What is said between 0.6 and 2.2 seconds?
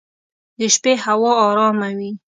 شپې هوا ارامه وي.